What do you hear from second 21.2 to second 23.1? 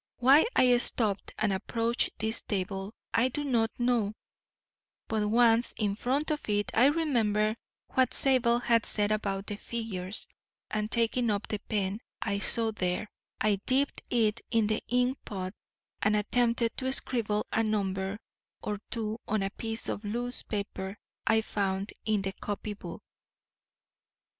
I found in the copy book.